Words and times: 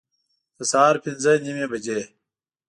د 0.57 0.59
سهار 0.71 0.95
پنځه 1.03 1.31
نیمي 1.45 1.65
بجي 1.71 1.99